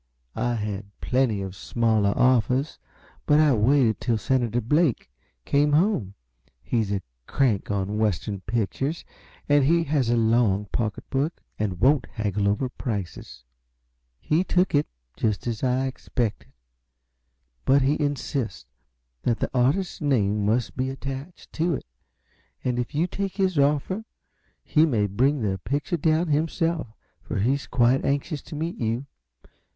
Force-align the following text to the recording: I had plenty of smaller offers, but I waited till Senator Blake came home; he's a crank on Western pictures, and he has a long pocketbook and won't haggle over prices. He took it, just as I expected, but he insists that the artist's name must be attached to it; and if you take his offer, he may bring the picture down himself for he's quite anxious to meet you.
I 0.35 0.55
had 0.55 0.85
plenty 0.99 1.43
of 1.43 1.55
smaller 1.55 2.17
offers, 2.17 2.79
but 3.27 3.39
I 3.39 3.53
waited 3.53 3.99
till 4.01 4.17
Senator 4.17 4.59
Blake 4.59 5.11
came 5.45 5.73
home; 5.73 6.15
he's 6.63 6.91
a 6.91 7.03
crank 7.27 7.69
on 7.69 7.99
Western 7.99 8.41
pictures, 8.47 9.05
and 9.47 9.63
he 9.63 9.83
has 9.83 10.09
a 10.09 10.17
long 10.17 10.65
pocketbook 10.71 11.39
and 11.59 11.79
won't 11.79 12.07
haggle 12.13 12.47
over 12.49 12.67
prices. 12.67 13.43
He 14.19 14.43
took 14.43 14.73
it, 14.73 14.87
just 15.15 15.45
as 15.45 15.61
I 15.61 15.85
expected, 15.85 16.51
but 17.63 17.83
he 17.83 18.01
insists 18.03 18.65
that 19.21 19.37
the 19.37 19.51
artist's 19.55 20.01
name 20.01 20.43
must 20.43 20.75
be 20.75 20.89
attached 20.89 21.53
to 21.53 21.75
it; 21.75 21.85
and 22.63 22.79
if 22.79 22.95
you 22.95 23.05
take 23.05 23.37
his 23.37 23.59
offer, 23.59 24.03
he 24.63 24.83
may 24.87 25.05
bring 25.05 25.43
the 25.43 25.59
picture 25.59 25.95
down 25.95 26.29
himself 26.29 26.87
for 27.21 27.37
he's 27.37 27.67
quite 27.67 28.03
anxious 28.03 28.41
to 28.41 28.55
meet 28.55 28.77
you. 28.79 29.05